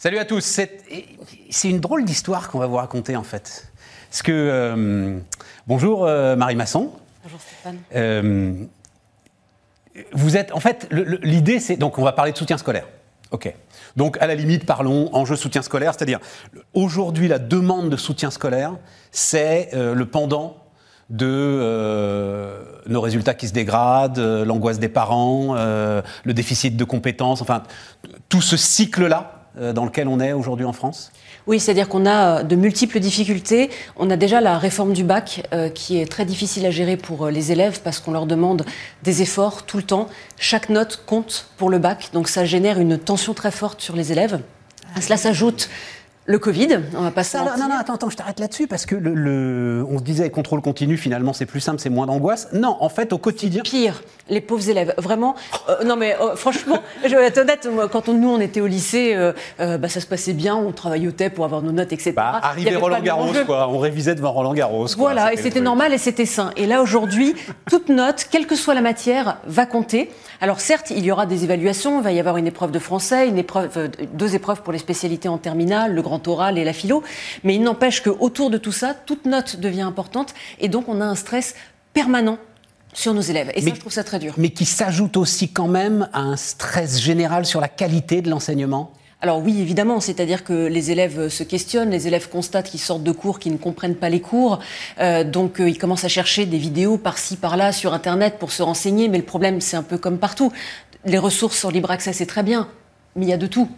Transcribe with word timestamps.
Salut 0.00 0.18
à 0.18 0.24
tous. 0.24 0.60
C'est 1.50 1.68
une 1.68 1.80
drôle 1.80 2.04
d'histoire 2.04 2.50
qu'on 2.50 2.60
va 2.60 2.68
vous 2.68 2.76
raconter 2.76 3.16
en 3.16 3.24
fait. 3.24 3.68
Parce 4.08 4.22
que 4.22 4.30
euh, 4.30 5.18
bonjour 5.66 6.06
euh, 6.06 6.36
Marie 6.36 6.54
Masson. 6.54 6.92
Bonjour 7.24 7.40
Stéphane. 7.40 7.78
Euh, 7.96 8.54
vous 10.12 10.36
êtes 10.36 10.52
en 10.52 10.60
fait 10.60 10.88
l'idée 10.92 11.58
c'est 11.58 11.76
donc 11.76 11.98
on 11.98 12.04
va 12.04 12.12
parler 12.12 12.30
de 12.30 12.36
soutien 12.36 12.58
scolaire. 12.58 12.86
Ok. 13.32 13.52
Donc 13.96 14.18
à 14.20 14.28
la 14.28 14.36
limite 14.36 14.66
parlons 14.66 15.12
enjeu 15.16 15.34
soutien 15.34 15.62
scolaire, 15.62 15.94
c'est-à-dire 15.94 16.20
aujourd'hui 16.74 17.26
la 17.26 17.40
demande 17.40 17.90
de 17.90 17.96
soutien 17.96 18.30
scolaire 18.30 18.76
c'est 19.10 19.70
le 19.72 20.04
pendant 20.04 20.58
de 21.10 22.54
nos 22.86 23.00
résultats 23.00 23.34
qui 23.34 23.48
se 23.48 23.52
dégradent, 23.52 24.20
l'angoisse 24.20 24.78
des 24.78 24.88
parents, 24.88 25.54
le 25.56 26.32
déficit 26.32 26.76
de 26.76 26.84
compétences, 26.84 27.42
enfin 27.42 27.64
tout 28.28 28.42
ce 28.42 28.56
cycle-là 28.56 29.37
dans 29.58 29.84
lequel 29.84 30.08
on 30.08 30.20
est 30.20 30.32
aujourd'hui 30.32 30.64
en 30.64 30.72
France? 30.72 31.10
Oui, 31.48 31.58
c'est-à-dire 31.58 31.88
qu'on 31.88 32.04
a 32.04 32.40
euh, 32.40 32.42
de 32.42 32.56
multiples 32.56 33.00
difficultés. 33.00 33.70
On 33.96 34.10
a 34.10 34.16
déjà 34.16 34.42
la 34.42 34.58
réforme 34.58 34.92
du 34.92 35.02
bac 35.02 35.48
euh, 35.54 35.70
qui 35.70 35.98
est 35.98 36.04
très 36.04 36.26
difficile 36.26 36.66
à 36.66 36.70
gérer 36.70 36.98
pour 36.98 37.28
les 37.28 37.52
élèves 37.52 37.80
parce 37.82 38.00
qu'on 38.00 38.12
leur 38.12 38.26
demande 38.26 38.66
des 39.02 39.22
efforts 39.22 39.64
tout 39.64 39.78
le 39.78 39.82
temps. 39.82 40.08
Chaque 40.38 40.68
note 40.68 41.02
compte 41.06 41.46
pour 41.56 41.70
le 41.70 41.78
bac, 41.78 42.10
donc 42.12 42.28
ça 42.28 42.44
génère 42.44 42.78
une 42.78 42.98
tension 42.98 43.32
très 43.32 43.50
forte 43.50 43.80
sur 43.80 43.96
les 43.96 44.12
élèves. 44.12 44.40
À 44.94 45.00
cela 45.00 45.16
s'ajoute 45.16 45.70
le 46.28 46.38
Covid, 46.38 46.80
on 46.94 47.00
va 47.00 47.10
pas 47.10 47.24
ça. 47.24 47.42
Non, 47.42 47.68
non, 47.68 47.74
attends, 47.80 47.94
attends, 47.94 48.10
je 48.10 48.16
t'arrête 48.16 48.38
là-dessus 48.38 48.66
parce 48.66 48.84
que 48.84 48.94
le, 48.94 49.82
on 49.88 49.96
se 49.98 50.02
disait 50.02 50.28
contrôle 50.28 50.60
continu, 50.60 50.98
finalement, 50.98 51.32
c'est 51.32 51.46
plus 51.46 51.60
simple, 51.60 51.80
c'est 51.80 51.88
moins 51.88 52.04
d'angoisse. 52.04 52.48
Non, 52.52 52.76
en 52.80 52.90
fait, 52.90 53.14
au 53.14 53.18
quotidien. 53.18 53.62
Pire, 53.62 54.02
les 54.28 54.42
pauvres 54.42 54.68
élèves. 54.68 54.92
Vraiment, 54.98 55.36
euh, 55.70 55.84
non, 55.84 55.96
mais 55.96 56.16
euh, 56.20 56.36
franchement, 56.36 56.80
je 57.02 57.16
vais 57.16 57.24
être 57.24 57.38
honnête, 57.38 57.66
quand 57.90 58.10
on, 58.10 58.12
nous, 58.12 58.28
on 58.28 58.40
était 58.40 58.60
au 58.60 58.66
lycée, 58.66 59.14
euh, 59.14 59.32
bah, 59.78 59.88
ça 59.88 60.00
se 60.02 60.06
passait 60.06 60.34
bien, 60.34 60.54
on 60.54 60.70
travaillait 60.72 61.08
au 61.08 61.12
thé 61.12 61.30
pour 61.30 61.46
avoir 61.46 61.62
nos 61.62 61.72
notes, 61.72 61.94
etc. 61.94 62.12
Bah, 62.14 62.40
arrivé 62.42 62.76
Roland 62.76 63.00
Garros, 63.00 63.32
quoi. 63.46 63.66
On 63.70 63.78
révisait 63.78 64.14
devant 64.14 64.32
Roland 64.32 64.52
Garros. 64.52 64.88
Voilà, 64.98 65.32
et 65.32 65.38
c'était 65.38 65.62
normal 65.62 65.94
et 65.94 65.98
c'était 65.98 66.26
sain. 66.26 66.50
Et 66.56 66.66
là, 66.66 66.82
aujourd'hui, 66.82 67.36
toute 67.70 67.88
note, 67.88 68.26
quelle 68.30 68.46
que 68.46 68.54
soit 68.54 68.74
la 68.74 68.82
matière, 68.82 69.38
va 69.46 69.64
compter. 69.64 70.10
Alors, 70.42 70.60
certes, 70.60 70.90
il 70.90 71.04
y 71.04 71.10
aura 71.10 71.24
des 71.24 71.44
évaluations, 71.44 72.00
il 72.00 72.04
va 72.04 72.12
y 72.12 72.20
avoir 72.20 72.36
une 72.36 72.46
épreuve 72.46 72.70
de 72.70 72.78
français, 72.78 73.26
une 73.28 73.38
épreuve, 73.38 73.90
deux 74.12 74.34
épreuves 74.34 74.62
pour 74.62 74.74
les 74.74 74.78
spécialités 74.78 75.28
en 75.28 75.38
terminale, 75.38 75.94
le 75.94 76.02
grand 76.02 76.17
oral 76.26 76.58
et 76.58 76.64
la 76.64 76.72
philo. 76.72 77.02
Mais 77.44 77.54
il 77.54 77.62
n'empêche 77.62 78.02
qu'autour 78.02 78.50
de 78.50 78.58
tout 78.58 78.72
ça, 78.72 78.94
toute 78.94 79.24
note 79.26 79.56
devient 79.56 79.82
importante 79.82 80.34
et 80.60 80.68
donc 80.68 80.88
on 80.88 81.00
a 81.00 81.04
un 81.04 81.14
stress 81.14 81.54
permanent 81.92 82.38
sur 82.92 83.14
nos 83.14 83.20
élèves. 83.20 83.50
Et 83.54 83.60
ça, 83.60 83.70
je 83.74 83.80
trouve 83.80 83.92
ça 83.92 84.04
très 84.04 84.18
dur. 84.18 84.34
Mais 84.36 84.50
qui 84.50 84.64
s'ajoute 84.64 85.16
aussi 85.16 85.52
quand 85.52 85.68
même 85.68 86.08
à 86.12 86.20
un 86.20 86.36
stress 86.36 87.00
général 87.00 87.46
sur 87.46 87.60
la 87.60 87.68
qualité 87.68 88.22
de 88.22 88.30
l'enseignement? 88.30 88.92
Alors 89.20 89.42
oui, 89.42 89.60
évidemment, 89.60 89.98
c'est-à-dire 89.98 90.44
que 90.44 90.66
les 90.66 90.92
élèves 90.92 91.28
se 91.28 91.42
questionnent, 91.42 91.90
les 91.90 92.06
élèves 92.06 92.28
constatent 92.28 92.70
qu'ils 92.70 92.78
sortent 92.78 93.02
de 93.02 93.10
cours, 93.10 93.40
qu'ils 93.40 93.52
ne 93.52 93.58
comprennent 93.58 93.96
pas 93.96 94.08
les 94.08 94.20
cours, 94.20 94.60
euh, 95.00 95.24
donc 95.24 95.60
euh, 95.60 95.68
ils 95.68 95.76
commencent 95.76 96.04
à 96.04 96.08
chercher 96.08 96.46
des 96.46 96.58
vidéos 96.58 96.98
par-ci, 96.98 97.36
par-là 97.36 97.72
sur 97.72 97.94
Internet 97.94 98.36
pour 98.38 98.52
se 98.52 98.62
renseigner, 98.62 99.08
mais 99.08 99.18
le 99.18 99.24
problème, 99.24 99.60
c'est 99.60 99.76
un 99.76 99.82
peu 99.82 99.98
comme 99.98 100.18
partout. 100.18 100.52
Les 101.04 101.18
ressources 101.18 101.58
sur 101.58 101.72
libre 101.72 101.90
accès, 101.90 102.12
c'est 102.12 102.26
très 102.26 102.44
bien, 102.44 102.68
mais 103.16 103.26
il 103.26 103.28
y 103.28 103.32
a 103.32 103.36
de 103.38 103.48
tout 103.48 103.68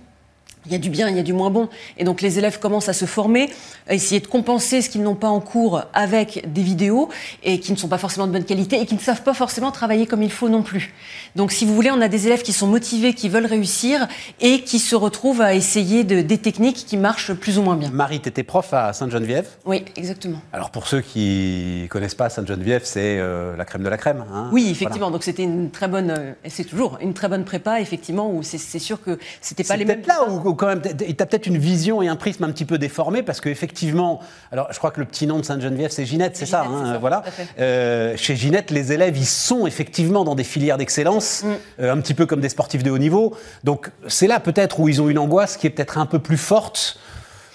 il 0.66 0.72
y 0.72 0.74
a 0.74 0.78
du 0.78 0.90
bien, 0.90 1.08
il 1.08 1.16
y 1.16 1.20
a 1.20 1.22
du 1.22 1.32
moins 1.32 1.50
bon. 1.50 1.68
Et 1.98 2.04
donc 2.04 2.20
les 2.20 2.38
élèves 2.38 2.58
commencent 2.58 2.88
à 2.88 2.92
se 2.92 3.04
former, 3.06 3.50
à 3.88 3.94
essayer 3.94 4.20
de 4.20 4.26
compenser 4.26 4.82
ce 4.82 4.90
qu'ils 4.90 5.02
n'ont 5.02 5.14
pas 5.14 5.28
en 5.28 5.40
cours 5.40 5.82
avec 5.94 6.52
des 6.52 6.62
vidéos 6.62 7.08
et 7.42 7.60
qui 7.60 7.72
ne 7.72 7.76
sont 7.76 7.88
pas 7.88 7.98
forcément 7.98 8.26
de 8.26 8.32
bonne 8.32 8.44
qualité 8.44 8.80
et 8.80 8.86
qui 8.86 8.94
ne 8.94 9.00
savent 9.00 9.22
pas 9.22 9.34
forcément 9.34 9.70
travailler 9.70 10.06
comme 10.06 10.22
il 10.22 10.30
faut 10.30 10.48
non 10.48 10.62
plus. 10.62 10.92
Donc 11.36 11.52
si 11.52 11.64
vous 11.64 11.74
voulez, 11.74 11.90
on 11.90 12.00
a 12.00 12.08
des 12.08 12.26
élèves 12.26 12.42
qui 12.42 12.52
sont 12.52 12.66
motivés, 12.66 13.14
qui 13.14 13.28
veulent 13.28 13.46
réussir 13.46 14.06
et 14.40 14.62
qui 14.62 14.78
se 14.78 14.94
retrouvent 14.94 15.40
à 15.40 15.54
essayer 15.54 16.04
de, 16.04 16.20
des 16.20 16.38
techniques 16.38 16.84
qui 16.86 16.96
marchent 16.96 17.32
plus 17.32 17.58
ou 17.58 17.62
moins 17.62 17.76
bien. 17.76 17.90
Marie, 17.90 18.20
tu 18.20 18.28
étais 18.28 18.42
prof 18.42 18.72
à 18.72 18.92
Sainte-Geneviève? 18.92 19.48
Oui, 19.64 19.84
exactement. 19.96 20.40
Alors 20.52 20.70
pour 20.70 20.86
ceux 20.86 21.00
qui 21.00 21.86
connaissent 21.90 22.14
pas 22.14 22.28
Sainte-Geneviève, 22.28 22.82
c'est 22.84 23.18
euh, 23.18 23.56
la 23.56 23.64
crème 23.64 23.82
de 23.82 23.88
la 23.88 23.96
crème. 23.96 24.24
Hein 24.32 24.50
oui, 24.52 24.68
effectivement. 24.70 25.10
Donc 25.10 25.24
c'était 25.24 25.44
une 25.44 25.70
très 25.70 25.88
bonne, 25.88 26.10
euh, 26.10 26.32
et 26.44 26.50
c'est 26.50 26.64
toujours 26.64 26.98
une 27.00 27.14
très 27.14 27.28
bonne 27.28 27.44
prépa, 27.44 27.80
effectivement, 27.80 28.30
où 28.30 28.42
c'est 28.42 28.58
sûr 28.78 29.02
que 29.02 29.18
c'était 29.40 29.64
pas 29.64 29.76
les 29.76 29.84
mêmes. 29.84 30.02
là 30.06 30.24
quand 30.54 30.66
même, 30.66 30.82
il 31.06 31.16
t'a 31.16 31.26
peut-être 31.26 31.46
une 31.46 31.58
vision 31.58 32.02
et 32.02 32.08
un 32.08 32.16
prisme 32.16 32.44
un 32.44 32.50
petit 32.50 32.64
peu 32.64 32.78
déformé 32.78 33.22
parce 33.22 33.40
qu'effectivement, 33.40 34.20
alors 34.52 34.68
je 34.70 34.78
crois 34.78 34.90
que 34.90 35.00
le 35.00 35.06
petit 35.06 35.26
nom 35.26 35.38
de 35.38 35.44
Sainte-Geneviève, 35.44 35.90
c'est 35.90 36.06
Ginette, 36.06 36.36
c'est 36.36 36.46
ça, 36.46 36.64
hein, 36.64 36.98
voilà. 36.98 37.22
Euh, 37.58 38.16
chez 38.16 38.36
Ginette, 38.36 38.70
les 38.70 38.92
élèves, 38.92 39.16
ils 39.16 39.26
sont 39.26 39.66
effectivement 39.66 40.24
dans 40.24 40.34
des 40.34 40.44
filières 40.44 40.78
d'excellence, 40.78 41.42
mm. 41.44 41.48
euh, 41.82 41.92
un 41.92 42.00
petit 42.00 42.14
peu 42.14 42.26
comme 42.26 42.40
des 42.40 42.48
sportifs 42.48 42.82
de 42.82 42.90
haut 42.90 42.98
niveau. 42.98 43.34
Donc 43.64 43.90
c'est 44.06 44.26
là 44.26 44.40
peut-être 44.40 44.80
où 44.80 44.88
ils 44.88 45.00
ont 45.02 45.08
une 45.08 45.18
angoisse 45.18 45.56
qui 45.56 45.66
est 45.66 45.70
peut-être 45.70 45.98
un 45.98 46.06
peu 46.06 46.18
plus 46.18 46.38
forte 46.38 46.98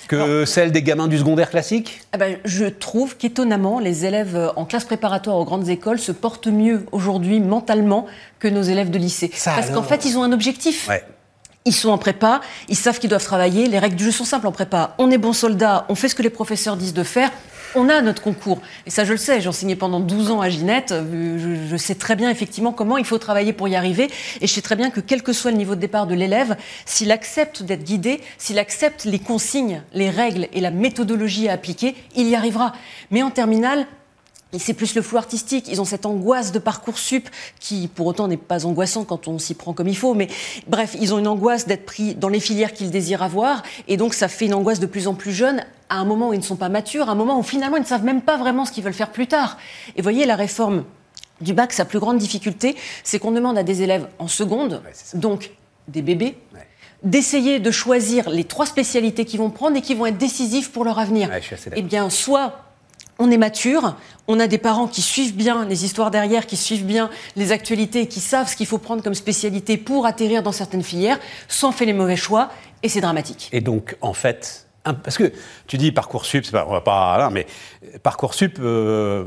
que 0.08 0.46
celle 0.46 0.72
des 0.72 0.84
gamins 0.84 1.08
du 1.08 1.18
secondaire 1.18 1.50
classique? 1.50 2.02
Ah 2.14 2.18
ben, 2.18 2.38
Je 2.46 2.66
trouve 2.66 3.18
qu'étonnamment, 3.18 3.80
les 3.80 4.06
élèves 4.06 4.52
en 4.56 4.66
classe 4.66 4.86
préparatoire 4.86 5.38
aux 5.38 5.46
grandes 5.46 5.70
écoles 5.70 6.00
se 6.00 6.12
portent 6.12 6.48
mieux 6.48 6.86
aujourd'hui 6.92 7.40
mentalement 7.40 8.06
que 8.40 8.48
nos 8.48 8.62
élèves 8.62 8.92
de 8.92 9.00
lycée. 9.00 9.32
Parce 9.44 9.72
qu'en 9.72 9.84
fait, 9.84 10.06
ils 10.06 10.18
ont 10.18 10.24
un 10.24 10.32
objectif. 10.32 10.88
Ouais. 10.88 11.04
Ils 11.68 11.74
sont 11.74 11.90
en 11.90 11.98
prépa, 11.98 12.42
ils 12.70 12.76
savent 12.76 13.00
qu'ils 13.00 13.10
doivent 13.10 13.24
travailler. 13.24 13.68
Les 13.68 13.80
règles 13.80 13.96
du 13.96 14.04
jeu 14.04 14.12
sont 14.12 14.24
simples 14.24 14.46
en 14.46 14.52
prépa. 14.52 14.94
On 15.00 15.10
est 15.10 15.18
bon 15.18 15.34
soldat, 15.34 15.88
on 15.90 15.96
fait 15.96 16.08
ce 16.08 16.14
que 16.14 16.22
les 16.22 16.30
professeurs 16.30 16.78
disent 16.78 16.94
de 16.94 17.02
faire. 17.02 17.32
On 17.74 17.90
a 17.90 18.02
notre 18.02 18.22
concours. 18.22 18.62
Et 18.86 18.92
ça, 18.92 19.04
je 19.04 19.14
le 19.14 19.18
sais. 19.18 19.42
J'ai 19.42 19.50
enseigné 19.50 19.76
pendant 19.76 20.00
12 20.00 20.30
ans 20.30 20.42
à 20.42 20.50
Ginette. 20.50 20.94
Je, 20.94 21.76
sais 21.76 21.96
très 21.96 22.16
bien, 22.16 22.30
effectivement, 22.30 22.72
comment 22.72 23.00
il 23.00 23.06
faut 23.06 23.18
travailler 23.18 23.52
pour 23.52 23.68
y 23.68 23.76
arriver. 23.76 24.12
Et 24.42 24.48
je 24.48 24.54
sais 24.54 24.62
très 24.62 24.76
bien 24.76 24.92
que, 24.92 25.00
quel 25.00 25.24
que 25.24 25.34
soit 25.34 25.50
le 25.50 25.58
niveau 25.58 25.74
de 25.74 25.80
départ 25.80 26.06
de 26.06 26.14
l'élève, 26.14 26.56
s'il 26.86 27.12
accepte 27.12 27.64
d'être 27.64 27.84
guidé, 27.84 28.22
s'il 28.38 28.60
accepte 28.60 29.04
les 29.04 29.20
consignes, 29.20 29.82
les 29.92 30.12
règles 30.12 30.48
et 30.54 30.62
la 30.62 30.70
méthodologie 30.70 31.50
à 31.50 31.54
appliquer, 31.54 31.96
il 32.16 32.30
y 32.30 32.36
arrivera. 32.36 32.74
Mais 33.10 33.24
en 33.24 33.32
terminale, 33.32 33.88
c'est 34.60 34.74
plus 34.74 34.96
le 34.96 35.02
flou 35.02 35.18
artistique. 35.18 35.68
Ils 35.70 35.82
ont 35.82 35.86
cette 35.86 36.06
angoisse 36.06 36.52
de 36.52 36.60
parcours 36.60 36.98
sup 36.98 37.30
qui, 37.60 37.88
pour 37.88 38.08
autant, 38.08 38.28
n'est 38.28 38.38
pas 38.38 38.66
angoissant 38.66 39.04
quand 39.04 39.28
on 39.28 39.40
s'y 39.40 39.54
prend 39.54 39.74
comme 39.74 39.88
il 39.88 39.98
faut. 39.98 40.14
Mais 40.14 40.28
bref, 40.68 40.96
ils 41.00 41.14
ont 41.14 41.20
une 41.20 41.28
angoisse 41.28 41.68
d'être 41.68 41.86
pris 41.86 42.16
dans 42.16 42.30
les 42.30 42.40
filières 42.40 42.74
qu'ils 42.74 42.92
désirent 42.92 43.24
avoir. 43.24 43.64
Et 43.88 43.98
donc, 43.98 44.14
ça 44.14 44.28
fait 44.28 44.46
une 44.46 44.54
angoisse 44.54 44.80
de 44.80 44.86
plus 44.86 45.08
en 45.08 45.14
plus 45.14 45.32
jeune 45.32 45.64
à 45.90 45.98
un 45.98 46.06
moment 46.06 46.30
où 46.30 46.34
ils 46.34 46.40
ne 46.40 46.44
sont 46.44 46.56
pas 46.56 46.70
matures, 46.70 47.10
à 47.10 47.12
un 47.12 47.16
moment 47.16 47.38
où 47.40 47.44
finalement 47.44 47.78
ils 47.78 47.82
ne 47.82 47.86
savent 47.86 48.04
même 48.04 48.22
pas 48.22 48.38
vraiment 48.38 48.66
ce 48.66 48.72
qu'ils 48.72 48.84
veulent 48.84 48.94
faire 48.94 49.12
plus 49.12 49.28
tard. 49.28 49.58
Et 49.96 50.02
voyez, 50.02 50.26
la 50.26 50.36
réforme 50.36 50.84
du 51.42 51.54
bac, 51.54 51.74
sa 51.74 51.86
plus 51.86 52.00
grande 52.00 52.18
difficulté, 52.18 52.76
c'est 53.04 53.20
qu'on 53.20 53.32
demande 53.32 53.58
à 53.58 53.64
des 53.64 53.82
élèves 53.82 54.08
en 54.20 54.28
seconde, 54.28 54.82
donc 55.14 55.52
des 55.88 56.02
bébés, 56.02 56.38
d'essayer 57.04 57.60
de 57.60 57.72
choisir 57.72 58.30
les 58.30 58.46
trois 58.46 58.66
spécialités 58.66 59.26
qu'ils 59.26 59.40
vont 59.40 59.50
prendre 59.50 59.78
et 59.78 59.82
qui 59.82 59.94
vont 59.94 60.06
être 60.06 60.18
décisives 60.18 60.72
pour 60.72 60.86
leur 60.86 60.98
avenir. 60.98 61.30
eh 61.76 61.82
bien, 61.82 62.10
soit 62.10 62.62
on 63.20 63.32
est 63.32 63.38
mature, 63.38 63.96
on 64.28 64.40
a 64.40 64.48
des 64.48 64.58
parents 64.58 64.88
qui 64.88 65.02
suivent 65.02 65.36
bien 65.36 65.66
les 65.66 65.86
histoires 65.86 66.12
derrière, 66.12 66.46
qui 66.46 66.58
suivent 66.58 66.86
bien 66.86 67.10
les 67.36 67.52
actualités, 67.52 68.08
qui 68.08 68.20
savent 68.20 68.50
ce 68.50 68.56
qu'il 68.56 68.66
faut 68.66 68.78
prendre 68.78 69.04
comme 69.04 69.16
spécialité 69.16 69.78
pour 69.78 70.06
atterrir 70.06 70.44
dans 70.44 70.52
certaines 70.52 70.84
filières, 70.84 71.20
sans 71.48 71.72
faire 71.72 71.88
les 71.88 71.94
mauvais 71.94 72.16
choix, 72.16 72.50
et 72.84 72.90
c'est 72.90 73.02
dramatique. 73.02 73.50
Et 73.52 73.62
donc, 73.62 73.96
en 74.02 74.14
fait, 74.14 74.65
parce 74.94 75.18
que 75.18 75.32
tu 75.68 75.78
dis 75.78 75.92
Parcoursup, 75.92 76.50
pas, 76.52 76.66
on 76.68 76.72
va 76.72 76.82
pas 76.82 77.18
là, 77.18 77.30
mais 77.30 77.48
Parcoursup, 78.04 78.58
euh, 78.60 79.26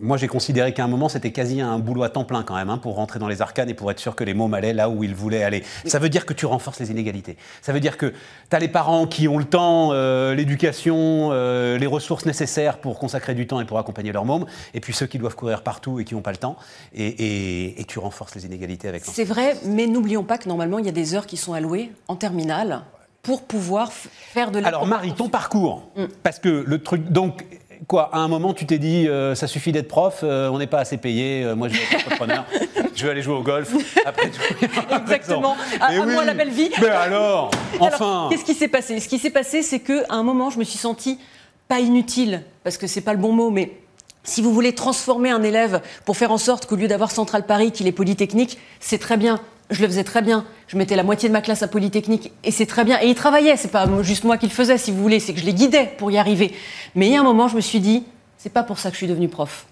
moi 0.00 0.16
j'ai 0.16 0.28
considéré 0.28 0.74
qu'à 0.74 0.84
un 0.84 0.88
moment 0.88 1.08
c'était 1.08 1.30
quasi 1.30 1.60
un 1.60 1.78
boulot 1.78 2.02
à 2.02 2.08
temps 2.08 2.24
plein 2.24 2.42
quand 2.42 2.54
même, 2.54 2.70
hein, 2.70 2.78
pour 2.78 2.96
rentrer 2.96 3.18
dans 3.18 3.28
les 3.28 3.42
arcanes 3.42 3.68
et 3.68 3.74
pour 3.74 3.90
être 3.90 4.00
sûr 4.00 4.14
que 4.16 4.24
les 4.24 4.34
mômes 4.34 4.54
allaient 4.54 4.72
là 4.72 4.88
où 4.88 5.04
ils 5.04 5.14
voulaient 5.14 5.42
aller. 5.42 5.62
Ça 5.86 5.98
veut 5.98 6.08
dire 6.08 6.26
que 6.26 6.32
tu 6.32 6.46
renforces 6.46 6.80
les 6.80 6.90
inégalités. 6.90 7.36
Ça 7.62 7.72
veut 7.72 7.80
dire 7.80 7.96
que 7.96 8.12
tu 8.50 8.56
as 8.56 8.58
les 8.58 8.68
parents 8.68 9.06
qui 9.06 9.28
ont 9.28 9.38
le 9.38 9.44
temps, 9.44 9.90
euh, 9.92 10.34
l'éducation, 10.34 11.28
euh, 11.32 11.78
les 11.78 11.86
ressources 11.86 12.26
nécessaires 12.26 12.78
pour 12.78 12.98
consacrer 12.98 13.34
du 13.34 13.46
temps 13.46 13.60
et 13.60 13.64
pour 13.64 13.78
accompagner 13.78 14.12
leurs 14.12 14.24
mômes, 14.24 14.46
et 14.74 14.80
puis 14.80 14.92
ceux 14.92 15.06
qui 15.06 15.18
doivent 15.18 15.36
courir 15.36 15.62
partout 15.62 16.00
et 16.00 16.04
qui 16.04 16.14
n'ont 16.14 16.22
pas 16.22 16.32
le 16.32 16.38
temps, 16.38 16.56
et, 16.94 17.84
tu 17.86 18.00
renforces 18.00 18.34
les 18.34 18.46
inégalités 18.46 18.88
avec 18.88 19.04
C'est 19.04 19.24
vrai, 19.24 19.56
mais 19.64 19.86
n'oublions 19.86 20.24
pas 20.24 20.38
que 20.38 20.48
normalement 20.48 20.80
il 20.80 20.86
y 20.86 20.88
a 20.88 20.92
des 20.92 21.14
heures 21.14 21.26
qui 21.26 21.36
sont 21.36 21.52
allouées 21.52 21.92
en 22.08 22.16
terminale 22.16 22.82
pour 23.26 23.42
pouvoir 23.42 23.92
faire 23.92 24.52
de 24.52 24.64
Alors 24.64 24.86
Marie, 24.86 25.12
ton 25.12 25.28
parcours, 25.28 25.82
mm. 25.96 26.04
parce 26.22 26.38
que 26.38 26.62
le 26.64 26.80
truc, 26.80 27.10
donc 27.10 27.44
quoi, 27.88 28.08
à 28.12 28.18
un 28.18 28.28
moment, 28.28 28.54
tu 28.54 28.66
t'es 28.66 28.78
dit, 28.78 29.08
euh, 29.08 29.34
ça 29.34 29.48
suffit 29.48 29.72
d'être 29.72 29.88
prof, 29.88 30.20
euh, 30.22 30.48
on 30.48 30.58
n'est 30.58 30.68
pas 30.68 30.78
assez 30.78 30.96
payé, 30.96 31.42
euh, 31.42 31.56
moi 31.56 31.66
je 31.68 31.74
vais 31.74 31.80
être 31.80 32.06
entrepreneur, 32.06 32.44
je 32.94 33.04
vais 33.04 33.10
aller 33.10 33.22
jouer 33.22 33.34
au 33.34 33.42
golf. 33.42 33.74
Après 34.06 34.30
Exactement, 35.00 35.56
à, 35.80 36.06
moi 36.06 36.24
la 36.24 36.34
belle 36.34 36.50
vie. 36.50 36.70
Mais 36.80 36.86
alors, 36.90 37.50
enfin. 37.80 38.28
Qu'est-ce 38.30 38.44
qui 38.44 38.54
s'est 38.54 38.68
passé? 38.68 39.00
Ce 39.00 39.08
qui 39.08 39.18
s'est 39.18 39.30
passé, 39.30 39.62
c'est 39.62 39.80
qu'à 39.80 40.04
un 40.08 40.22
moment, 40.22 40.50
je 40.50 40.60
me 40.60 40.64
suis 40.64 40.78
sentie 40.78 41.18
pas 41.66 41.80
inutile, 41.80 42.44
parce 42.62 42.78
que 42.78 42.86
c'est 42.86 43.00
pas 43.00 43.12
le 43.12 43.18
bon 43.18 43.32
mot, 43.32 43.50
mais 43.50 43.76
si 44.22 44.40
vous 44.40 44.54
voulez 44.54 44.72
transformer 44.72 45.30
un 45.30 45.42
élève 45.42 45.82
pour 46.04 46.16
faire 46.16 46.30
en 46.30 46.38
sorte 46.38 46.66
qu'au 46.66 46.76
lieu 46.76 46.86
d'avoir 46.86 47.10
Central 47.10 47.44
Paris, 47.44 47.72
qu'il 47.72 47.88
est 47.88 47.92
Polytechnique, 47.92 48.56
c'est 48.78 48.98
très 48.98 49.16
bien 49.16 49.40
je 49.70 49.82
le 49.82 49.88
faisais 49.88 50.04
très 50.04 50.22
bien. 50.22 50.44
Je 50.68 50.76
mettais 50.76 50.96
la 50.96 51.02
moitié 51.02 51.28
de 51.28 51.32
ma 51.32 51.40
classe 51.40 51.62
à 51.62 51.68
Polytechnique 51.68 52.32
et 52.44 52.50
c'est 52.50 52.66
très 52.66 52.84
bien. 52.84 53.00
Et 53.02 53.08
ils 53.08 53.14
travaillaient, 53.14 53.56
c'est 53.56 53.70
pas 53.70 53.86
juste 54.02 54.24
moi 54.24 54.36
qui 54.36 54.46
le 54.46 54.52
faisais, 54.52 54.78
si 54.78 54.90
vous 54.90 55.02
voulez, 55.02 55.20
c'est 55.20 55.34
que 55.34 55.40
je 55.40 55.46
les 55.46 55.54
guidais 55.54 55.92
pour 55.98 56.10
y 56.10 56.18
arriver. 56.18 56.54
Mais 56.94 57.06
il 57.06 57.12
y 57.12 57.16
a 57.16 57.20
un 57.20 57.24
moment, 57.24 57.48
je 57.48 57.56
me 57.56 57.60
suis 57.60 57.80
dit, 57.80 58.04
c'est 58.38 58.52
pas 58.52 58.62
pour 58.62 58.78
ça 58.78 58.90
que 58.90 58.94
je 58.94 58.98
suis 58.98 59.06
devenue 59.06 59.28
prof. 59.28 59.66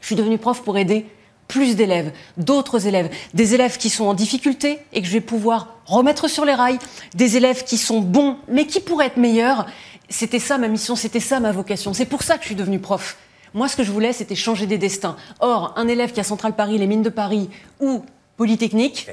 Je 0.00 0.06
suis 0.06 0.16
devenue 0.16 0.38
prof 0.38 0.62
pour 0.62 0.78
aider 0.78 1.06
plus 1.48 1.74
d'élèves, 1.74 2.12
d'autres 2.36 2.86
élèves, 2.86 3.10
des 3.34 3.54
élèves 3.54 3.76
qui 3.76 3.90
sont 3.90 4.04
en 4.04 4.14
difficulté 4.14 4.78
et 4.92 5.00
que 5.00 5.06
je 5.06 5.12
vais 5.12 5.20
pouvoir 5.20 5.74
remettre 5.84 6.28
sur 6.28 6.44
les 6.44 6.54
rails, 6.54 6.78
des 7.14 7.36
élèves 7.36 7.64
qui 7.64 7.76
sont 7.76 8.00
bons 8.00 8.36
mais 8.46 8.66
qui 8.66 8.80
pourraient 8.80 9.06
être 9.06 9.16
meilleurs. 9.16 9.66
C'était 10.08 10.38
ça 10.38 10.58
ma 10.58 10.68
mission, 10.68 10.94
c'était 10.94 11.20
ça 11.20 11.40
ma 11.40 11.50
vocation. 11.50 11.92
C'est 11.92 12.06
pour 12.06 12.22
ça 12.22 12.36
que 12.36 12.42
je 12.42 12.46
suis 12.46 12.54
devenue 12.54 12.78
prof. 12.78 13.16
Moi, 13.52 13.66
ce 13.66 13.76
que 13.76 13.82
je 13.82 13.90
voulais, 13.90 14.12
c'était 14.12 14.36
changer 14.36 14.66
des 14.66 14.78
destins. 14.78 15.16
Or, 15.40 15.72
un 15.76 15.88
élève 15.88 16.12
qui 16.12 16.20
a 16.20 16.24
Centrale 16.24 16.54
Paris, 16.54 16.78
les 16.78 16.86
mines 16.86 17.02
de 17.02 17.08
Paris 17.10 17.50
ou 17.80 18.04
Polytechnique, 18.40 19.06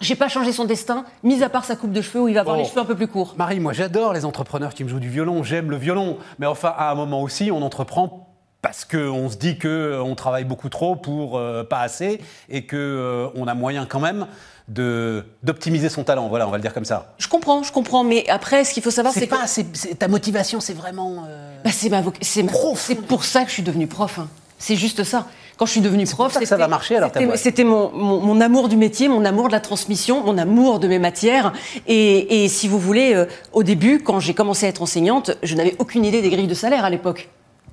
j'ai 0.00 0.16
pas 0.16 0.26
changé 0.26 0.50
son 0.50 0.64
destin, 0.64 1.04
mis 1.22 1.44
à 1.44 1.48
part 1.48 1.64
sa 1.64 1.76
coupe 1.76 1.92
de 1.92 2.02
cheveux 2.02 2.22
où 2.22 2.26
il 2.26 2.34
va 2.34 2.40
avoir 2.40 2.56
les 2.56 2.64
cheveux 2.64 2.80
un 2.80 2.84
peu 2.84 2.96
plus 2.96 3.06
courts. 3.06 3.36
Marie, 3.38 3.60
moi 3.60 3.72
j'adore 3.72 4.12
les 4.12 4.24
entrepreneurs 4.24 4.74
qui 4.74 4.82
me 4.82 4.88
jouent 4.88 4.98
du 4.98 5.08
violon, 5.08 5.44
j'aime 5.44 5.70
le 5.70 5.76
violon, 5.76 6.18
mais 6.40 6.46
enfin 6.46 6.74
à 6.76 6.90
un 6.90 6.96
moment 6.96 7.22
aussi, 7.22 7.52
on 7.52 7.62
entreprend 7.62 8.28
parce 8.60 8.84
qu'on 8.84 9.30
se 9.30 9.36
dit 9.36 9.56
qu'on 9.56 9.68
euh, 9.68 10.14
travaille 10.16 10.42
beaucoup 10.42 10.68
trop 10.68 10.96
pour 10.96 11.38
euh, 11.38 11.62
pas 11.62 11.78
assez 11.78 12.20
et 12.48 12.66
qu'on 12.66 12.76
euh, 12.76 13.28
on 13.36 13.46
a 13.46 13.54
moyen 13.54 13.86
quand 13.86 14.00
même 14.00 14.26
d'optimiser 14.66 15.88
son 15.88 16.02
talent. 16.02 16.26
Voilà, 16.26 16.48
on 16.48 16.50
va 16.50 16.56
le 16.56 16.62
dire 16.62 16.74
comme 16.74 16.84
ça. 16.84 17.14
Je 17.18 17.28
comprends, 17.28 17.62
je 17.62 17.70
comprends, 17.70 18.02
mais 18.02 18.28
après, 18.28 18.64
ce 18.64 18.74
qu'il 18.74 18.82
faut 18.82 18.90
savoir, 18.90 19.14
c'est 19.14 19.28
pas, 19.28 19.44
que... 19.46 19.94
ta 19.94 20.08
motivation, 20.08 20.58
c'est 20.58 20.74
vraiment. 20.74 21.28
Bah, 21.62 21.70
c'est 21.72 21.88
ma 21.88 22.02
c'est 22.20 22.42
pour 22.42 23.24
ça 23.24 23.42
que 23.42 23.48
je 23.48 23.54
suis 23.54 23.62
devenue 23.62 23.86
prof. 23.86 24.18
Hein. 24.18 24.28
C'est 24.58 24.74
juste 24.74 25.04
ça. 25.04 25.26
Quand 25.56 25.66
je 25.66 25.72
suis 25.72 25.80
devenue 25.80 26.04
prof, 26.06 26.32
ça, 26.42 26.56
va 26.56 26.68
marcher 26.68 26.96
alors. 26.96 27.10
C'était 27.36 27.64
mon, 27.64 27.90
mon, 27.92 28.40
amour 28.40 28.68
du 28.68 28.76
métier, 28.76 29.08
mon 29.08 29.24
amour 29.24 29.48
de 29.48 29.52
la 29.52 29.60
transmission, 29.60 30.22
mon 30.24 30.38
amour 30.38 30.80
de 30.80 30.88
mes 30.88 30.98
matières. 30.98 31.52
Et, 31.86 32.44
et 32.44 32.48
si 32.48 32.68
vous 32.68 32.78
voulez, 32.78 33.14
euh, 33.14 33.26
au 33.52 33.62
début, 33.62 34.00
quand 34.00 34.20
j'ai 34.20 34.34
commencé 34.34 34.66
à 34.66 34.68
être 34.70 34.82
enseignante, 34.82 35.32
je 35.42 35.54
n'avais 35.54 35.76
aucune 35.78 36.04
idée 36.04 36.22
des 36.22 36.30
grilles 36.30 36.46
de 36.46 36.54
salaire 36.54 36.84
à 36.84 36.90
l'époque. 36.90 37.28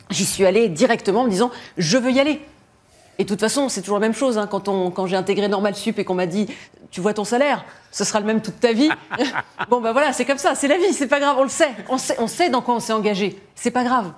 J'y 0.10 0.26
suis 0.26 0.46
allée 0.46 0.70
directement 0.70 1.22
en 1.22 1.26
me 1.26 1.30
disant 1.30 1.52
je 1.78 1.98
veux 1.98 2.12
y 2.12 2.20
aller. 2.20 2.42
Et 3.20 3.24
de 3.24 3.28
toute 3.28 3.42
façon, 3.42 3.68
c'est 3.68 3.82
toujours 3.82 3.98
la 3.98 4.08
même 4.08 4.14
chose. 4.14 4.38
Hein, 4.38 4.48
quand, 4.50 4.70
on, 4.70 4.92
quand 4.92 5.06
j'ai 5.06 5.18
intégré 5.18 5.48
Normal 5.50 5.76
Sup 5.76 6.00
et 6.00 6.06
qu'on 6.06 6.16
m'a 6.16 6.26
dit 6.26 6.48
tu 6.92 7.02
vois 7.02 7.14
ton 7.14 7.26
salaire, 7.26 7.66
ce 7.92 8.04
sera 8.04 8.20
le 8.20 8.26
même 8.26 8.42
toute 8.42 8.60
ta 8.60 8.72
vie. 8.74 8.90
bon, 9.70 9.82
ben 9.82 9.92
voilà, 9.92 10.14
c'est 10.14 10.26
comme 10.26 10.38
ça, 10.38 10.56
c'est 10.56 10.68
la 10.68 10.78
vie, 10.78 10.94
c'est 10.94 11.08
pas 11.08 11.20
grave, 11.20 11.36
on 11.38 11.44
le 11.44 11.50
sait. 11.50 11.72
On 11.90 11.98
sait, 11.98 12.16
on 12.20 12.28
sait 12.28 12.50
dans 12.50 12.62
quoi 12.62 12.76
on 12.76 12.80
s'est 12.80 12.94
engagé. 12.94 13.40
C'est 13.56 13.72
pas 13.72 13.84
grave. 13.84 14.12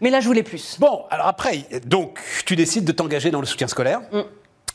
Mais 0.00 0.10
là, 0.10 0.20
je 0.20 0.26
voulais 0.26 0.42
plus. 0.42 0.78
Bon, 0.78 1.04
alors 1.10 1.26
après, 1.26 1.66
donc, 1.84 2.20
tu 2.46 2.56
décides 2.56 2.84
de 2.84 2.92
t'engager 2.92 3.30
dans 3.30 3.40
le 3.40 3.46
soutien 3.46 3.68
scolaire. 3.68 4.00
Mm. 4.12 4.20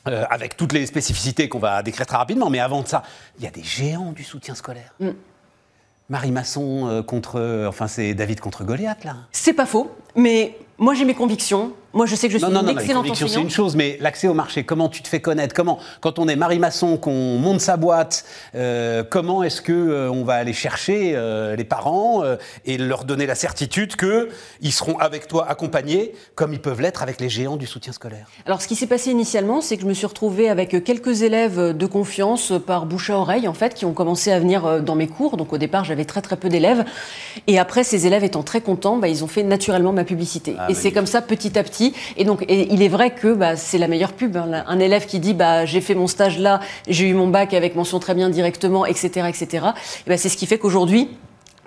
Euh, 0.08 0.24
avec 0.30 0.56
toutes 0.56 0.72
les 0.72 0.86
spécificités 0.86 1.50
qu'on 1.50 1.58
va 1.58 1.82
décrire 1.82 2.06
très 2.06 2.18
rapidement, 2.18 2.52
mais 2.52 2.60
avant 2.60 2.84
de 2.84 2.88
ça, 2.88 3.02
il 3.40 3.44
y 3.44 3.48
a 3.48 3.50
des 3.50 3.64
géants 3.64 4.12
du 4.12 4.24
soutien 4.24 4.54
scolaire. 4.54 4.94
Mm. 5.00 5.10
Marie 6.10 6.32
Masson 6.32 6.88
euh, 6.88 7.02
contre. 7.02 7.66
Enfin, 7.68 7.88
c'est 7.88 8.14
David 8.14 8.40
contre 8.40 8.64
Goliath, 8.64 9.04
là. 9.04 9.16
C'est 9.32 9.54
pas 9.54 9.66
faux, 9.66 9.96
mais 10.16 10.58
moi 10.78 10.94
j'ai 10.94 11.06
mes 11.06 11.14
convictions. 11.14 11.74
Moi, 11.96 12.06
je 12.06 12.16
sais 12.16 12.28
que 12.28 12.34
je 12.34 12.40
suis 12.40 12.46
non, 12.46 12.62
non, 12.62 12.70
une 12.70 12.78
excellente 12.78 13.10
enseignante. 13.10 13.34
C'est 13.34 13.42
une 13.42 13.50
chose, 13.50 13.78
mais 13.78 13.98
l'accès 14.02 14.28
au 14.28 14.34
marché, 14.34 14.66
comment 14.66 14.90
tu 14.90 15.02
te 15.02 15.08
fais 15.08 15.22
connaître 15.22 15.56
Comment, 15.56 15.80
quand 16.02 16.20
on 16.20 16.28
est 16.28 16.36
Marie 16.36 16.60
Masson, 16.60 16.98
qu'on 16.98 17.38
monte 17.38 17.62
sa 17.62 17.78
boîte, 17.78 18.26
euh, 18.54 19.02
comment 19.10 19.44
est-ce 19.44 19.62
que 19.62 19.72
euh, 19.72 20.12
on 20.12 20.26
va 20.26 20.34
aller 20.34 20.52
chercher 20.52 21.14
euh, 21.16 21.56
les 21.56 21.64
parents 21.64 22.24
et 22.66 22.78
leur 22.78 23.06
donner 23.06 23.26
la 23.26 23.36
certitude 23.36 23.96
qu'ils 23.96 24.74
seront 24.74 24.98
avec 24.98 25.30
toi 25.30 25.48
accompagnés, 25.48 26.12
comme 26.36 26.52
ils 26.52 26.60
peuvent 26.60 26.82
l'être 26.82 27.02
avec 27.02 27.22
les 27.22 27.30
géants 27.30 27.56
du 27.56 27.66
soutien 27.66 27.94
scolaire 27.94 28.28
Alors, 28.46 28.62
ce 28.62 28.68
qui 28.68 28.76
s'est 28.76 28.88
passé 28.88 29.12
initialement, 29.12 29.62
c'est 29.62 29.78
que 29.78 29.84
je 29.84 29.88
me 29.88 29.94
suis 29.94 30.06
retrouvée 30.06 30.50
avec 30.50 30.84
quelques 30.84 31.22
élèves 31.22 31.78
de 31.78 31.86
confiance 31.86 32.52
par 32.68 32.88
bouche 32.88 33.10
à 33.10 33.18
oreille, 33.18 33.48
en 33.48 33.54
fait, 33.54 33.74
qui 33.74 33.86
ont 33.86 33.94
commencé 33.94 34.34
à 34.34 34.40
venir 34.40 34.82
dans 34.82 34.96
mes 34.96 35.08
cours. 35.08 35.38
Donc, 35.38 35.54
au 35.54 35.58
départ, 35.58 35.86
j'avais 35.86 36.04
très 36.06 36.22
très 36.22 36.36
peu 36.36 36.50
d'élèves, 36.50 36.84
et 37.48 37.58
après, 37.58 37.86
ces 37.86 38.06
élèves 38.06 38.26
étant 38.26 38.44
très 38.44 38.60
contents, 38.60 38.98
bah, 38.98 39.08
ils 39.08 39.24
ont 39.24 39.28
fait 39.28 39.44
naturellement 39.44 39.94
ma 39.94 40.04
publicité. 40.06 40.56
Ah, 40.58 40.68
et 40.70 40.74
c'est 40.74 40.92
comme 40.92 41.06
ça, 41.06 41.22
petit 41.22 41.58
à 41.60 41.64
petit 41.64 41.94
et 42.18 42.24
donc, 42.24 42.46
il 42.50 42.82
est 42.82 42.88
vrai 42.88 43.12
que 43.12 43.34
bah, 43.34 43.56
c'est 43.56 43.78
la 43.78 43.88
meilleure 43.88 44.14
pub. 44.14 44.38
Hein. 44.38 44.64
Un 44.68 44.80
élève 44.80 45.06
qui 45.06 45.20
dit 45.20 45.34
bah, 45.34 45.66
j'ai 45.66 45.82
fait 45.82 45.96
mon 45.96 46.08
stage 46.08 46.40
là, 46.40 46.60
j'ai 46.88 47.08
eu 47.08 47.14
mon 47.14 47.28
bac 47.28 47.54
avec 47.54 47.76
mention 47.76 48.00
très 48.00 48.16
bien 48.16 48.30
directement, 48.30 48.86
etc., 48.86 49.28
etc. 49.28 49.68
Et 50.06 50.10
bah, 50.10 50.18
c'est 50.18 50.30
ce 50.30 50.38
qui 50.38 50.46
fait 50.46 50.58
qu'aujourd'hui, 50.58 51.10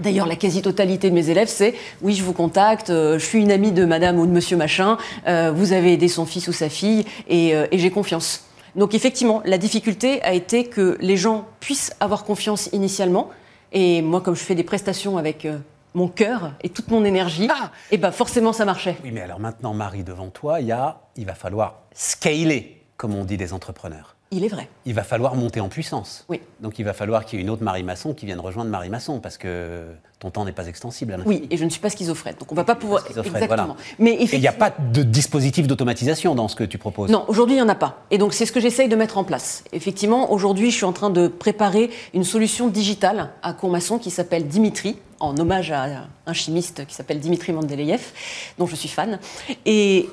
D'ailleurs, 0.00 0.28
la 0.28 0.36
quasi-totalité 0.36 1.10
de 1.10 1.14
mes 1.14 1.28
élèves, 1.28 1.48
c'est 1.48 1.74
oui, 2.02 2.14
je 2.14 2.22
vous 2.22 2.32
contacte, 2.32 2.90
euh, 2.90 3.18
je 3.18 3.24
suis 3.24 3.40
une 3.40 3.50
amie 3.50 3.72
de 3.72 3.84
madame 3.84 4.20
ou 4.20 4.26
de 4.26 4.30
monsieur 4.30 4.56
machin, 4.56 4.96
euh, 5.26 5.50
vous 5.52 5.72
avez 5.72 5.92
aidé 5.92 6.06
son 6.06 6.24
fils 6.24 6.46
ou 6.46 6.52
sa 6.52 6.68
fille, 6.68 7.04
et, 7.26 7.52
euh, 7.52 7.66
et 7.72 7.78
j'ai 7.78 7.90
confiance. 7.90 8.44
Donc, 8.76 8.94
effectivement, 8.94 9.42
la 9.44 9.58
difficulté 9.58 10.22
a 10.22 10.34
été 10.34 10.66
que 10.66 10.96
les 11.00 11.16
gens 11.16 11.46
puissent 11.58 11.92
avoir 11.98 12.22
confiance 12.22 12.68
initialement. 12.72 13.28
Et 13.72 14.00
moi, 14.02 14.20
comme 14.20 14.36
je 14.36 14.44
fais 14.44 14.54
des 14.54 14.62
prestations 14.62 15.18
avec 15.18 15.48
mon 15.94 16.08
cœur 16.08 16.52
et 16.62 16.68
toute 16.68 16.88
mon 16.88 17.04
énergie, 17.04 17.48
ah 17.50 17.70
et 17.90 17.98
ben 17.98 18.10
forcément 18.10 18.52
ça 18.52 18.64
marchait. 18.64 18.96
Oui, 19.02 19.10
mais 19.12 19.22
alors 19.22 19.40
maintenant, 19.40 19.74
Marie, 19.74 20.04
devant 20.04 20.28
toi, 20.28 20.60
il, 20.60 20.66
y 20.66 20.72
a, 20.72 21.00
il 21.16 21.26
va 21.26 21.34
falloir 21.34 21.82
scaler, 21.94 22.84
comme 22.96 23.14
on 23.14 23.24
dit 23.24 23.36
des 23.36 23.52
entrepreneurs. 23.52 24.17
Il 24.30 24.44
est 24.44 24.48
vrai. 24.48 24.68
Il 24.84 24.92
va 24.94 25.04
falloir 25.04 25.34
monter 25.34 25.60
en 25.60 25.68
puissance. 25.68 26.26
Oui. 26.28 26.40
Donc 26.60 26.78
il 26.78 26.84
va 26.84 26.92
falloir 26.92 27.24
qu'il 27.24 27.38
y 27.38 27.42
ait 27.42 27.44
une 27.44 27.50
autre 27.50 27.62
Marie 27.62 27.82
Masson 27.82 28.12
qui 28.12 28.26
vienne 28.26 28.40
rejoindre 28.40 28.70
Marie 28.70 28.90
Masson 28.90 29.20
parce 29.20 29.38
que 29.38 29.86
ton 30.18 30.30
temps 30.30 30.44
n'est 30.44 30.52
pas 30.52 30.66
extensible. 30.66 31.14
À 31.14 31.18
oui, 31.24 31.46
et 31.50 31.56
je 31.56 31.64
ne 31.64 31.70
suis 31.70 31.80
pas 31.80 31.88
schizophrène, 31.88 32.34
donc 32.38 32.52
on 32.52 32.54
ne 32.54 32.60
va 32.60 32.64
pas 32.64 32.74
pouvoir. 32.74 33.04
Exactement. 33.08 33.76
Mais 33.98 34.18
il 34.20 34.40
n'y 34.40 34.46
a 34.46 34.52
pas 34.52 34.70
de 34.92 35.02
dispositif 35.02 35.66
d'automatisation 35.66 36.34
dans 36.34 36.48
ce 36.48 36.56
que 36.56 36.64
tu 36.64 36.76
proposes. 36.76 37.10
Non, 37.10 37.24
aujourd'hui 37.28 37.54
il 37.54 37.58
n'y 37.58 37.62
en 37.62 37.68
a 37.70 37.74
pas. 37.74 38.02
Et 38.10 38.18
donc 38.18 38.34
c'est 38.34 38.44
ce 38.44 38.52
que 38.52 38.60
j'essaye 38.60 38.88
de 38.88 38.96
mettre 38.96 39.16
en 39.16 39.24
place. 39.24 39.64
Effectivement, 39.72 40.30
aujourd'hui 40.30 40.70
je 40.70 40.76
suis 40.76 40.84
en 40.84 40.92
train 40.92 41.10
de 41.10 41.28
préparer 41.28 41.88
une 42.12 42.24
solution 42.24 42.68
digitale 42.68 43.30
à 43.42 43.54
Courmasson 43.54 43.98
qui 43.98 44.10
s'appelle 44.10 44.46
Dimitri, 44.46 44.98
en 45.20 45.36
hommage 45.38 45.70
à 45.72 45.86
un 46.26 46.32
chimiste 46.34 46.86
qui 46.86 46.94
s'appelle 46.94 47.18
Dimitri 47.18 47.52
Mendeleïev, 47.52 48.12
dont 48.58 48.66
je 48.66 48.76
suis 48.76 48.88
fan. 48.90 49.18
et 49.64 50.06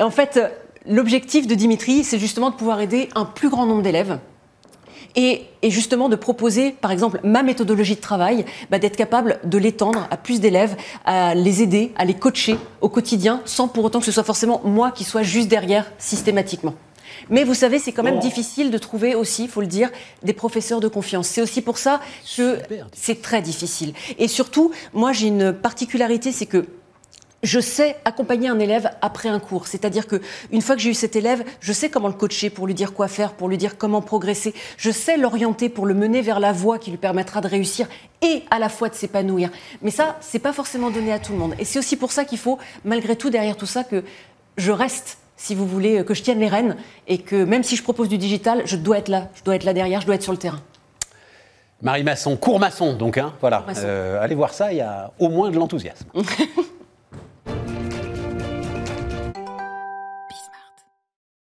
en 0.00 0.10
fait 0.10 0.40
l'objectif 0.86 1.46
de 1.46 1.54
Dimitri, 1.54 2.04
c'est 2.04 2.18
justement 2.18 2.50
de 2.50 2.56
pouvoir 2.56 2.80
aider 2.80 3.08
un 3.14 3.24
plus 3.24 3.48
grand 3.48 3.66
nombre 3.66 3.82
d'élèves. 3.82 4.18
Et, 5.14 5.42
justement 5.62 6.08
de 6.08 6.16
proposer, 6.16 6.72
par 6.72 6.90
exemple, 6.90 7.20
ma 7.22 7.42
méthodologie 7.42 7.96
de 7.96 8.00
travail, 8.00 8.46
bah, 8.70 8.78
d'être 8.78 8.96
capable 8.96 9.38
de 9.44 9.58
l'étendre 9.58 10.08
à 10.10 10.16
plus 10.16 10.40
d'élèves, 10.40 10.74
à 11.04 11.34
les 11.34 11.62
aider, 11.62 11.92
à 11.96 12.04
les 12.04 12.14
coacher 12.14 12.56
au 12.80 12.88
quotidien, 12.88 13.42
sans 13.44 13.68
pour 13.68 13.84
autant 13.84 14.00
que 14.00 14.06
ce 14.06 14.12
soit 14.12 14.24
forcément 14.24 14.62
moi 14.64 14.90
qui 14.90 15.04
sois 15.04 15.22
juste 15.22 15.48
derrière 15.48 15.92
systématiquement. 15.98 16.74
Mais 17.28 17.44
vous 17.44 17.54
savez, 17.54 17.78
c'est 17.78 17.92
quand 17.92 18.02
même 18.02 18.20
difficile 18.20 18.70
de 18.70 18.78
trouver 18.78 19.14
aussi, 19.14 19.44
il 19.44 19.48
faut 19.48 19.60
le 19.60 19.66
dire, 19.66 19.90
des 20.22 20.32
professeurs 20.32 20.80
de 20.80 20.88
confiance. 20.88 21.28
C'est 21.28 21.42
aussi 21.42 21.60
pour 21.60 21.76
ça 21.78 22.00
que 22.36 22.58
c'est 22.92 23.20
très 23.20 23.42
difficile. 23.42 23.92
Et 24.18 24.28
surtout, 24.28 24.72
moi 24.94 25.12
j'ai 25.12 25.28
une 25.28 25.52
particularité, 25.52 26.32
c'est 26.32 26.46
que 26.46 26.66
je 27.42 27.58
sais 27.60 27.96
accompagner 28.04 28.48
un 28.48 28.58
élève 28.58 28.90
après 29.00 29.28
un 29.28 29.40
cours. 29.40 29.66
C'est-à-dire 29.66 30.06
que 30.06 30.20
une 30.50 30.62
fois 30.62 30.76
que 30.76 30.82
j'ai 30.82 30.90
eu 30.90 30.94
cet 30.94 31.16
élève, 31.16 31.44
je 31.60 31.72
sais 31.72 31.90
comment 31.90 32.08
le 32.08 32.14
coacher 32.14 32.50
pour 32.50 32.66
lui 32.66 32.74
dire 32.74 32.94
quoi 32.94 33.08
faire, 33.08 33.32
pour 33.32 33.48
lui 33.48 33.58
dire 33.58 33.76
comment 33.76 34.00
progresser. 34.00 34.54
Je 34.76 34.90
sais 34.90 35.16
l'orienter 35.16 35.68
pour 35.68 35.86
le 35.86 35.94
mener 35.94 36.22
vers 36.22 36.40
la 36.40 36.52
voie 36.52 36.78
qui 36.78 36.90
lui 36.90 36.98
permettra 36.98 37.40
de 37.40 37.48
réussir 37.48 37.88
et 38.22 38.44
à 38.50 38.58
la 38.58 38.68
fois 38.68 38.88
de 38.88 38.94
s'épanouir. 38.94 39.50
Mais 39.82 39.90
ça, 39.90 40.16
c'est 40.20 40.38
pas 40.38 40.52
forcément 40.52 40.90
donné 40.90 41.12
à 41.12 41.18
tout 41.18 41.32
le 41.32 41.38
monde. 41.38 41.54
Et 41.58 41.64
c'est 41.64 41.78
aussi 41.78 41.96
pour 41.96 42.12
ça 42.12 42.24
qu'il 42.24 42.38
faut, 42.38 42.58
malgré 42.84 43.16
tout, 43.16 43.30
derrière 43.30 43.56
tout 43.56 43.66
ça, 43.66 43.82
que 43.82 44.04
je 44.56 44.70
reste 44.70 45.18
si 45.36 45.56
vous 45.56 45.66
voulez, 45.66 46.04
que 46.04 46.14
je 46.14 46.22
tienne 46.22 46.38
les 46.38 46.48
rênes 46.48 46.76
et 47.08 47.18
que 47.18 47.42
même 47.44 47.64
si 47.64 47.74
je 47.74 47.82
propose 47.82 48.08
du 48.08 48.18
digital, 48.18 48.62
je 48.64 48.76
dois 48.76 48.98
être 48.98 49.08
là, 49.08 49.28
je 49.34 49.42
dois 49.42 49.56
être 49.56 49.64
là 49.64 49.72
derrière, 49.72 50.00
je 50.00 50.06
dois 50.06 50.14
être 50.14 50.22
sur 50.22 50.32
le 50.32 50.38
terrain. 50.38 50.60
Marie 51.80 52.04
Masson, 52.04 52.36
cours 52.36 52.60
maçon 52.60 52.92
donc, 52.92 53.18
hein, 53.18 53.32
voilà. 53.40 53.66
Euh, 53.78 54.22
allez 54.22 54.36
voir 54.36 54.54
ça, 54.54 54.72
il 54.72 54.78
y 54.78 54.80
a 54.80 55.10
au 55.18 55.28
moins 55.28 55.50
de 55.50 55.58
l'enthousiasme. 55.58 56.06